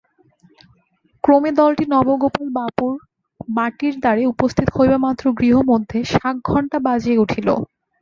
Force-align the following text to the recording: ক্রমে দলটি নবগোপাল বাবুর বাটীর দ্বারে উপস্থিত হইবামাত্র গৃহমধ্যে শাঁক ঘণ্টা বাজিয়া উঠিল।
ক্রমে 1.23 1.51
দলটি 1.59 1.83
নবগোপাল 1.93 2.47
বাবুর 2.57 2.95
বাটীর 3.49 3.93
দ্বারে 4.01 4.23
উপস্থিত 4.33 4.67
হইবামাত্র 4.75 5.25
গৃহমধ্যে 5.39 5.99
শাঁক 6.11 6.35
ঘণ্টা 6.49 6.77
বাজিয়া 6.85 7.21
উঠিল। 7.23 7.47